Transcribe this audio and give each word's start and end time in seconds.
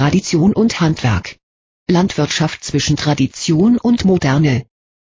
Tradition 0.00 0.54
und 0.54 0.80
Handwerk. 0.80 1.36
Landwirtschaft 1.86 2.64
zwischen 2.64 2.96
Tradition 2.96 3.76
und 3.76 4.06
Moderne. 4.06 4.64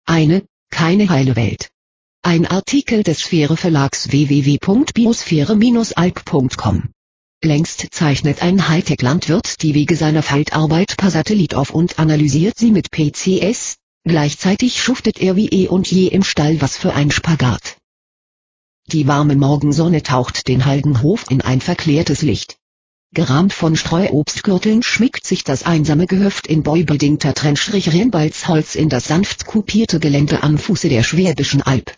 Eine, 0.05 0.45
keine 0.71 1.09
heile 1.09 1.35
Welt. 1.35 1.71
Ein 2.23 2.47
Artikel 2.47 3.03
des 3.03 3.19
Sphäre 3.19 3.57
Verlags 3.57 4.13
www.biosphäre-alp.com. 4.13 6.91
Längst 7.43 7.89
zeichnet 7.91 8.43
ein 8.43 8.69
Hightech-Landwirt 8.69 9.61
die 9.61 9.75
Wege 9.75 9.97
seiner 9.97 10.23
Feldarbeit 10.23 10.97
per 10.97 11.11
Satellit 11.11 11.57
auf 11.57 11.71
und 11.71 11.99
analysiert 11.99 12.57
sie 12.57 12.71
mit 12.71 12.93
PCS, 12.93 13.79
gleichzeitig 14.05 14.81
schuftet 14.81 15.19
er 15.19 15.35
wie 15.35 15.49
eh 15.49 15.67
und 15.67 15.91
je 15.91 16.07
im 16.07 16.23
Stall 16.23 16.61
was 16.61 16.77
für 16.77 16.95
ein 16.95 17.11
Spagat. 17.11 17.77
Die 18.87 19.09
warme 19.09 19.35
Morgensonne 19.35 20.05
taucht 20.05 20.47
den 20.47 20.65
Haldenhof 20.65 21.29
in 21.29 21.41
ein 21.41 21.61
verklärtes 21.61 22.23
Licht. 22.23 22.57
Gerahmt 23.17 23.55
von 23.55 23.77
Streuobstgürteln 23.77 24.83
schmickt 24.83 25.27
sich 25.27 25.43
das 25.43 25.63
einsame 25.63 26.07
Gehöft 26.07 26.47
in 26.47 26.63
beubedingter 26.63 27.33
Trennstrich 27.33 27.91
Rennbalzholz 27.91 28.75
in 28.75 28.91
das 28.91 29.07
sanft 29.07 29.47
kupierte 29.47 29.99
Gelände 30.01 30.43
am 30.43 30.59
Fuße 30.59 30.91
der 30.91 31.03
Schwäbischen 31.03 31.63
Alb. 31.63 31.97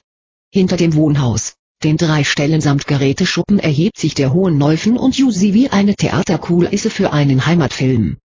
Hinter 0.52 0.77
dem 0.77 0.94
Wohnhaus, 0.94 1.56
den 1.82 1.96
drei 1.96 2.22
Stellen 2.22 2.60
samt 2.60 2.86
Geräteschuppen 2.86 3.58
erhebt 3.58 3.98
sich 3.98 4.14
der 4.14 4.32
Hohen 4.32 4.58
Neufen 4.58 4.96
und 4.96 5.18
Jusi 5.18 5.54
wie 5.54 5.68
eine 5.70 5.96
Theaterkulisse 5.96 6.88
für 6.88 7.12
einen 7.12 7.46
Heimatfilm. 7.46 8.19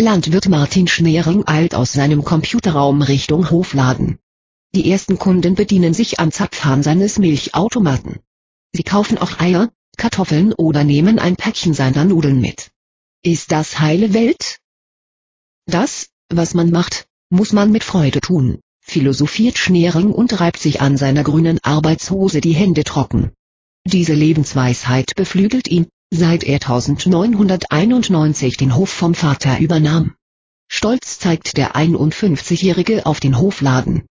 Landwirt 0.00 0.48
Martin 0.48 0.86
Schnering 0.86 1.48
eilt 1.48 1.74
aus 1.74 1.94
seinem 1.94 2.22
Computerraum 2.22 3.02
Richtung 3.02 3.50
Hofladen. 3.50 4.18
Die 4.72 4.88
ersten 4.88 5.18
Kunden 5.18 5.56
bedienen 5.56 5.94
sich 5.94 6.20
am 6.20 6.30
Zapfhahn 6.30 6.84
seines 6.84 7.18
Milchautomaten. 7.18 8.20
Sie 8.72 8.84
kaufen 8.84 9.18
auch 9.18 9.40
Eier, 9.40 9.68
Kartoffeln 9.96 10.52
oder 10.52 10.84
nehmen 10.84 11.18
ein 11.18 11.36
Päckchen 11.36 11.74
seiner 11.74 12.04
Nudeln 12.04 12.40
mit. 12.40 12.70
Ist 13.22 13.50
das 13.50 13.80
heile 13.80 14.14
Welt? 14.14 14.58
Das, 15.66 16.08
was 16.28 16.54
man 16.54 16.70
macht, 16.70 17.06
muss 17.30 17.52
man 17.52 17.72
mit 17.72 17.82
Freude 17.82 18.20
tun, 18.20 18.60
philosophiert 18.80 19.58
Schnering 19.58 20.12
und 20.12 20.40
reibt 20.40 20.60
sich 20.60 20.80
an 20.80 20.96
seiner 20.96 21.24
grünen 21.24 21.58
Arbeitshose 21.62 22.40
die 22.40 22.54
Hände 22.54 22.84
trocken. 22.84 23.32
Diese 23.84 24.14
Lebensweisheit 24.14 25.14
beflügelt 25.16 25.68
ihn, 25.68 25.88
seit 26.10 26.44
er 26.44 26.56
1991 26.56 28.56
den 28.56 28.76
Hof 28.76 28.90
vom 28.90 29.14
Vater 29.14 29.58
übernahm. 29.58 30.14
Stolz 30.68 31.18
zeigt 31.18 31.56
der 31.56 31.76
51-Jährige 31.76 33.06
auf 33.06 33.20
den 33.20 33.38
Hofladen. 33.38 34.04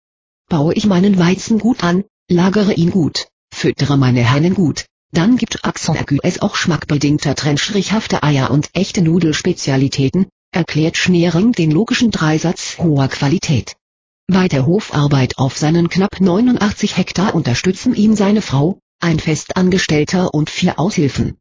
Baue 0.49 0.73
ich 0.73 0.85
meinen 0.85 1.17
Weizen 1.17 1.59
gut 1.59 1.83
an, 1.83 2.03
lagere 2.29 2.73
ihn 2.73 2.91
gut, 2.91 3.27
füttere 3.53 3.97
meine 3.97 4.23
Hennen 4.23 4.53
gut, 4.53 4.85
dann 5.13 5.37
gibt 5.37 5.63
Axon 5.63 5.97
es 6.23 6.41
auch 6.41 6.55
schmackbedingter 6.55 7.35
trennstrichhafte 7.35 8.23
Eier 8.23 8.51
und 8.51 8.69
echte 8.73 9.01
Nudelspezialitäten, 9.01 10.25
erklärt 10.51 10.97
Schnering 10.97 11.51
den 11.51 11.71
logischen 11.71 12.11
Dreisatz 12.11 12.77
hoher 12.79 13.07
Qualität. 13.07 13.75
Bei 14.27 14.47
der 14.47 14.65
Hofarbeit 14.65 15.37
auf 15.37 15.57
seinen 15.57 15.89
knapp 15.89 16.19
89 16.19 16.97
Hektar 16.97 17.35
unterstützen 17.35 17.93
ihn 17.93 18.15
seine 18.15 18.41
Frau, 18.41 18.79
ein 18.99 19.19
Festangestellter 19.19 20.33
und 20.33 20.49
vier 20.49 20.79
Aushilfen. 20.79 21.37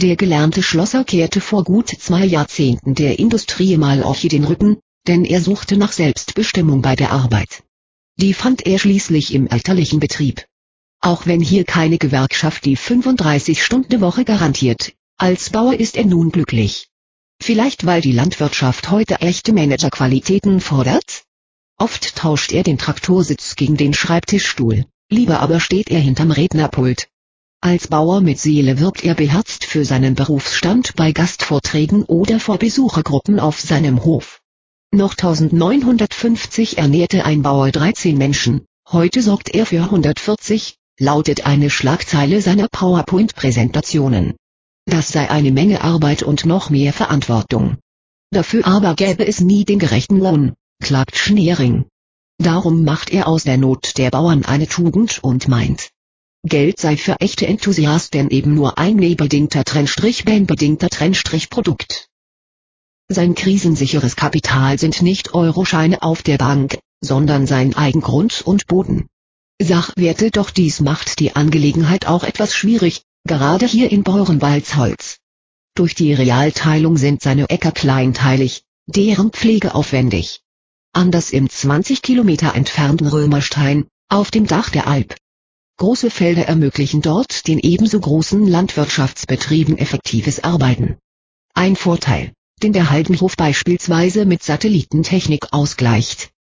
Der 0.00 0.16
gelernte 0.16 0.62
Schlosser 0.62 1.04
kehrte 1.04 1.40
vor 1.40 1.64
gut 1.64 1.88
zwei 1.88 2.24
Jahrzehnten 2.24 2.94
der 2.94 3.18
Industrie 3.18 3.76
mal 3.76 4.02
auf 4.02 4.20
den 4.20 4.44
Rücken, 4.44 4.78
denn 5.06 5.24
er 5.24 5.40
suchte 5.40 5.76
nach 5.76 5.92
Selbstbestimmung 5.92 6.82
bei 6.82 6.96
der 6.96 7.12
Arbeit. 7.12 7.62
Die 8.16 8.34
fand 8.34 8.66
er 8.66 8.78
schließlich 8.78 9.32
im 9.32 9.46
elterlichen 9.46 10.00
Betrieb. 10.00 10.44
Auch 11.04 11.26
wenn 11.26 11.42
hier 11.42 11.64
keine 11.64 11.98
Gewerkschaft 11.98 12.64
die 12.64 12.78
35-Stunden-Woche 12.78 14.24
garantiert, 14.24 14.94
als 15.18 15.50
Bauer 15.50 15.74
ist 15.74 15.98
er 15.98 16.06
nun 16.06 16.30
glücklich. 16.30 16.88
Vielleicht 17.42 17.84
weil 17.84 18.00
die 18.00 18.12
Landwirtschaft 18.12 18.90
heute 18.90 19.20
echte 19.20 19.52
Managerqualitäten 19.52 20.62
fordert? 20.62 21.24
Oft 21.76 22.16
tauscht 22.16 22.52
er 22.52 22.62
den 22.62 22.78
Traktorsitz 22.78 23.54
gegen 23.54 23.76
den 23.76 23.92
Schreibtischstuhl, 23.92 24.86
lieber 25.10 25.40
aber 25.40 25.60
steht 25.60 25.90
er 25.90 26.00
hinterm 26.00 26.30
Rednerpult. 26.30 27.08
Als 27.60 27.88
Bauer 27.88 28.22
mit 28.22 28.40
Seele 28.40 28.80
wirbt 28.80 29.04
er 29.04 29.14
beherzt 29.14 29.66
für 29.66 29.84
seinen 29.84 30.14
Berufsstand 30.14 30.96
bei 30.96 31.12
Gastvorträgen 31.12 32.04
oder 32.04 32.40
vor 32.40 32.56
Besuchergruppen 32.56 33.40
auf 33.40 33.60
seinem 33.60 34.04
Hof. 34.04 34.40
Noch 34.90 35.12
1950 35.12 36.78
ernährte 36.78 37.26
ein 37.26 37.42
Bauer 37.42 37.70
13 37.72 38.16
Menschen, 38.16 38.64
heute 38.88 39.20
sorgt 39.20 39.50
er 39.50 39.66
für 39.66 39.82
140, 39.82 40.78
lautet 40.98 41.46
eine 41.46 41.70
Schlagzeile 41.70 42.40
seiner 42.40 42.68
PowerPoint-Präsentationen. 42.68 44.34
Das 44.86 45.08
sei 45.08 45.30
eine 45.30 45.50
Menge 45.50 45.82
Arbeit 45.82 46.22
und 46.22 46.44
noch 46.44 46.70
mehr 46.70 46.92
Verantwortung. 46.92 47.78
Dafür 48.30 48.66
aber 48.66 48.94
gäbe 48.94 49.26
es 49.26 49.40
nie 49.40 49.64
den 49.64 49.78
gerechten 49.78 50.18
Lohn, 50.18 50.54
klagt 50.82 51.16
Schnering. 51.16 51.86
Darum 52.38 52.84
macht 52.84 53.10
er 53.10 53.28
aus 53.28 53.44
der 53.44 53.58
Not 53.58 53.96
der 53.96 54.10
Bauern 54.10 54.44
eine 54.44 54.66
Tugend 54.66 55.22
und 55.22 55.48
meint, 55.48 55.90
Geld 56.46 56.78
sei 56.78 56.98
für 56.98 57.20
echte 57.20 57.46
Enthusiasten 57.46 58.28
eben 58.28 58.54
nur 58.54 58.76
ein 58.76 58.96
nebedingter 58.96 59.64
Trennstrich 59.64 60.26
bandbedingter 60.26 60.90
Trennstrich 60.90 61.48
Produkt. 61.48 62.10
Sein 63.08 63.34
krisensicheres 63.34 64.14
Kapital 64.14 64.78
sind 64.78 65.00
nicht 65.00 65.32
Euroscheine 65.32 66.02
auf 66.02 66.22
der 66.22 66.36
Bank, 66.36 66.78
sondern 67.00 67.46
sein 67.46 67.74
Eigengrund 67.74 68.42
und 68.42 68.66
Boden. 68.66 69.06
Sachwerte 69.64 70.30
doch 70.30 70.50
dies 70.50 70.80
macht 70.80 71.18
die 71.18 71.34
Angelegenheit 71.34 72.06
auch 72.06 72.22
etwas 72.22 72.54
schwierig, 72.54 73.02
gerade 73.26 73.66
hier 73.66 73.90
in 73.90 74.02
Beurenwaldsholz. 74.02 75.18
Durch 75.74 75.94
die 75.94 76.12
Realteilung 76.12 76.96
sind 76.96 77.22
seine 77.22 77.48
Äcker 77.48 77.72
kleinteilig, 77.72 78.62
deren 78.86 79.30
Pflege 79.30 79.74
aufwendig. 79.74 80.42
Anders 80.92 81.30
im 81.30 81.48
20 81.48 82.02
Kilometer 82.02 82.54
entfernten 82.54 83.08
Römerstein, 83.08 83.86
auf 84.08 84.30
dem 84.30 84.46
Dach 84.46 84.70
der 84.70 84.86
Alp. 84.86 85.16
Große 85.78 86.10
Felder 86.10 86.46
ermöglichen 86.46 87.02
dort 87.02 87.48
den 87.48 87.58
ebenso 87.58 87.98
großen 87.98 88.46
Landwirtschaftsbetrieben 88.46 89.78
effektives 89.78 90.44
Arbeiten. 90.44 90.98
Ein 91.54 91.74
Vorteil, 91.74 92.32
den 92.62 92.72
der 92.72 92.90
Haldenhof 92.90 93.36
beispielsweise 93.36 94.26
mit 94.26 94.42
Satellitentechnik 94.42 95.52
ausgleicht. 95.52 96.33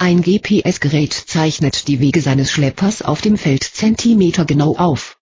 Ein 0.00 0.22
GPS-Gerät 0.22 1.12
zeichnet 1.12 1.88
die 1.88 1.98
Wege 1.98 2.20
seines 2.20 2.52
Schleppers 2.52 3.02
auf 3.02 3.20
dem 3.20 3.36
Feld 3.36 3.64
zentimetergenau 3.64 4.76
auf. 4.76 5.18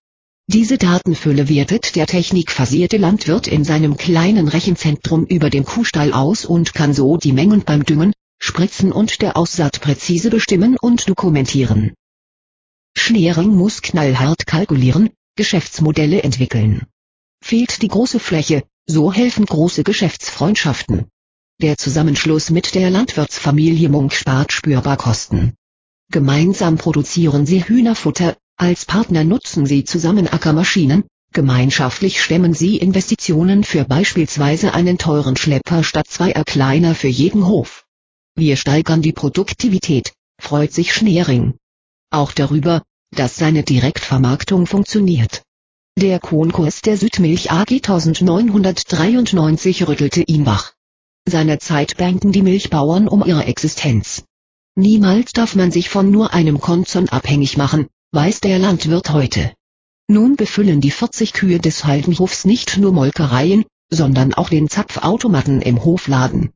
Diese 0.48 0.76
Datenfülle 0.76 1.48
wertet 1.48 1.96
der 1.96 2.06
technikversierte 2.06 2.98
Landwirt 2.98 3.46
in 3.46 3.64
seinem 3.64 3.96
kleinen 3.96 4.48
Rechenzentrum 4.48 5.24
über 5.24 5.48
dem 5.48 5.64
Kuhstall 5.64 6.12
aus 6.12 6.44
und 6.44 6.74
kann 6.74 6.92
so 6.92 7.16
die 7.16 7.32
Mengen 7.32 7.62
beim 7.62 7.86
Düngen, 7.86 8.12
Spritzen 8.38 8.92
und 8.92 9.22
der 9.22 9.38
Aussaat 9.38 9.80
präzise 9.80 10.28
bestimmen 10.28 10.76
und 10.78 11.08
dokumentieren. 11.08 11.94
Schnering 12.94 13.56
muss 13.56 13.80
knallhart 13.80 14.46
kalkulieren, 14.46 15.08
Geschäftsmodelle 15.36 16.22
entwickeln. 16.22 16.84
Fehlt 17.42 17.80
die 17.80 17.88
große 17.88 18.20
Fläche, 18.20 18.62
so 18.84 19.10
helfen 19.10 19.46
große 19.46 19.84
Geschäftsfreundschaften. 19.84 21.06
Der 21.62 21.78
Zusammenschluss 21.78 22.50
mit 22.50 22.74
der 22.74 22.90
Landwirtsfamilie 22.90 23.88
Munk 23.88 24.12
spart 24.12 24.52
spürbar 24.52 24.98
Kosten. 24.98 25.54
Gemeinsam 26.12 26.76
produzieren 26.76 27.46
sie 27.46 27.64
Hühnerfutter, 27.64 28.36
als 28.58 28.84
Partner 28.84 29.24
nutzen 29.24 29.64
sie 29.64 29.84
zusammen 29.84 30.28
Ackermaschinen, 30.28 31.04
gemeinschaftlich 31.32 32.22
stemmen 32.22 32.52
sie 32.52 32.76
Investitionen 32.76 33.64
für 33.64 33.86
beispielsweise 33.86 34.74
einen 34.74 34.98
teuren 34.98 35.38
Schlepper 35.38 35.82
statt 35.82 36.08
zweier 36.08 36.44
kleiner 36.44 36.94
für 36.94 37.08
jeden 37.08 37.46
Hof. 37.46 37.86
Wir 38.34 38.58
steigern 38.58 39.00
die 39.00 39.14
Produktivität, 39.14 40.12
freut 40.38 40.74
sich 40.74 40.92
Schnering. 40.92 41.54
Auch 42.10 42.32
darüber, 42.32 42.82
dass 43.12 43.36
seine 43.36 43.62
Direktvermarktung 43.62 44.66
funktioniert. 44.66 45.40
Der 45.98 46.20
Konkurs 46.20 46.82
der 46.82 46.98
Südmilch 46.98 47.50
AG 47.50 47.70
1993 47.70 49.88
rüttelte 49.88 50.20
ihn 50.20 50.44
wach. 50.44 50.75
Seinerzeit 51.28 51.96
bänkten 51.96 52.30
die 52.30 52.42
Milchbauern 52.42 53.08
um 53.08 53.24
ihre 53.24 53.44
Existenz. 53.44 54.24
Niemals 54.76 55.32
darf 55.32 55.56
man 55.56 55.72
sich 55.72 55.88
von 55.88 56.10
nur 56.10 56.32
einem 56.32 56.60
Konzern 56.60 57.08
abhängig 57.08 57.56
machen, 57.56 57.88
weiß 58.12 58.40
der 58.40 58.58
Landwirt 58.58 59.10
heute. 59.10 59.52
Nun 60.08 60.36
befüllen 60.36 60.80
die 60.80 60.92
40 60.92 61.32
Kühe 61.32 61.58
des 61.58 61.84
Haldenhofs 61.84 62.44
nicht 62.44 62.78
nur 62.78 62.92
Molkereien, 62.92 63.64
sondern 63.90 64.34
auch 64.34 64.48
den 64.48 64.68
Zapfautomaten 64.68 65.62
im 65.62 65.84
Hofladen. 65.84 66.50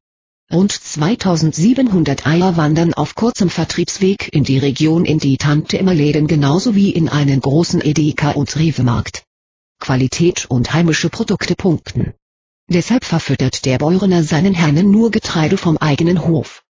Rund 0.52 0.72
2700 0.72 2.26
Eier 2.26 2.56
wandern 2.56 2.94
auf 2.94 3.14
kurzem 3.14 3.50
Vertriebsweg 3.50 4.32
in 4.32 4.44
die 4.44 4.58
Region 4.58 5.04
in 5.04 5.18
die 5.18 5.36
Tante-Emma-Läden 5.36 6.26
genauso 6.26 6.74
wie 6.74 6.90
in 6.90 7.08
einen 7.08 7.40
großen 7.40 7.80
Edeka- 7.80 8.32
und 8.32 8.56
Rewe-Markt. 8.56 9.24
Qualität 9.80 10.46
und 10.48 10.72
heimische 10.72 11.08
Produkte 11.08 11.54
punkten. 11.54 12.14
Deshalb 12.72 13.04
verfüttert 13.04 13.64
der 13.64 13.78
Bäurener 13.78 14.22
seinen 14.22 14.54
Herren 14.54 14.92
nur 14.92 15.10
Getreide 15.10 15.56
vom 15.56 15.76
eigenen 15.76 16.24
Hof. 16.24 16.62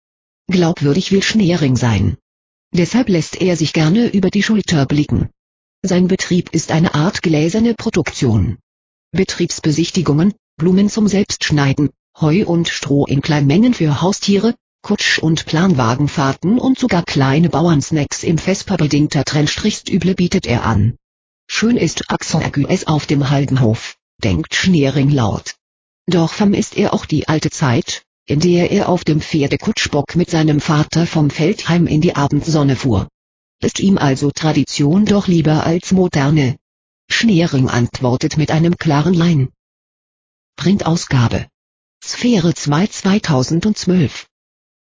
Glaubwürdig 0.50 1.12
will 1.12 1.22
Schnering 1.22 1.76
sein. 1.76 2.16
Deshalb 2.72 3.10
lässt 3.10 3.38
er 3.40 3.54
sich 3.56 3.74
gerne 3.74 4.06
über 4.08 4.30
die 4.30 4.42
Schulter 4.42 4.86
blicken. 4.86 5.28
Sein 5.82 6.08
Betrieb 6.08 6.54
ist 6.54 6.72
eine 6.72 6.94
Art 6.94 7.20
gläserne 7.20 7.74
Produktion. 7.74 8.56
Betriebsbesichtigungen, 9.12 10.32
Blumen 10.56 10.88
zum 10.88 11.06
Selbstschneiden, 11.06 11.90
Heu 12.18 12.46
und 12.46 12.68
Stroh 12.68 13.04
in 13.04 13.20
Kleinmengen 13.20 13.74
für 13.74 14.00
Haustiere, 14.00 14.54
Kutsch- 14.82 15.18
und 15.18 15.44
Planwagenfahrten 15.44 16.58
und 16.58 16.78
sogar 16.78 17.02
kleine 17.02 17.50
Bauernsnacks 17.50 18.22
im 18.22 18.38
Vespa-bedingter 18.38 19.24
Trennstrichstüble 19.24 20.14
bietet 20.14 20.46
er 20.46 20.64
an. 20.64 20.96
Schön 21.46 21.76
ist 21.76 22.10
Axel 22.10 22.66
es 22.70 22.86
auf 22.86 23.04
dem 23.04 23.28
Haldenhof, 23.28 23.96
denkt 24.22 24.54
Schneering 24.54 25.10
laut. 25.10 25.56
Doch 26.10 26.32
vermisst 26.32 26.76
er 26.76 26.92
auch 26.92 27.06
die 27.06 27.28
alte 27.28 27.50
Zeit, 27.50 28.02
in 28.26 28.40
der 28.40 28.72
er 28.72 28.88
auf 28.88 29.04
dem 29.04 29.20
Pferdekutschbock 29.20 30.16
mit 30.16 30.28
seinem 30.28 30.60
Vater 30.60 31.06
vom 31.06 31.30
Feldheim 31.30 31.86
in 31.86 32.00
die 32.00 32.16
Abendsonne 32.16 32.74
fuhr. 32.74 33.06
Ist 33.62 33.78
ihm 33.78 33.96
also 33.96 34.32
Tradition 34.32 35.04
doch 35.04 35.28
lieber 35.28 35.64
als 35.64 35.92
Moderne? 35.92 36.56
Schneering 37.08 37.68
antwortet 37.68 38.36
mit 38.38 38.50
einem 38.50 38.76
klaren 38.76 39.16
Nein. 39.16 39.50
Printausgabe. 40.56 41.46
Sphäre 42.02 42.54
2 42.54 42.88
2012 42.88 44.26